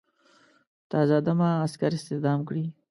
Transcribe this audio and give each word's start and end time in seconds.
تازه 0.91 1.17
دمه 1.25 1.49
عسکر 1.65 1.91
استخدام 1.97 2.39
کړي. 2.49 2.65